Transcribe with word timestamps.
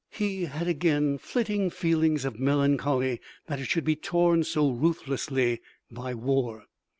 He 0.09 0.45
had 0.45 0.67
again 0.67 1.19
flitting 1.19 1.69
feelings 1.69 2.25
of 2.25 2.39
melancholy 2.39 3.21
that 3.45 3.59
it 3.59 3.65
should 3.67 3.85
be 3.85 3.95
torn 3.95 4.43
so 4.43 4.71
ruthlessly 4.71 5.61
by 5.91 6.15
war. 6.15 6.63